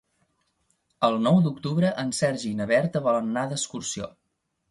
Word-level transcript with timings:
El 1.07 1.17
nou 1.25 1.35
d'octubre 1.47 1.91
en 2.05 2.15
Sergi 2.21 2.49
i 2.53 2.57
na 2.61 2.67
Berta 2.73 3.05
volen 3.09 3.31
anar 3.35 3.43
d'excursió. 3.53 4.09